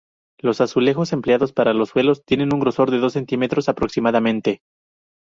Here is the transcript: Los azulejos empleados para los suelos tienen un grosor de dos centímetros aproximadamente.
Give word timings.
Los 0.39 0.61
azulejos 0.61 1.13
empleados 1.13 1.53
para 1.53 1.75
los 1.75 1.89
suelos 1.89 2.25
tienen 2.25 2.55
un 2.55 2.59
grosor 2.59 2.89
de 2.89 2.97
dos 2.97 3.13
centímetros 3.13 3.69
aproximadamente. 3.69 4.63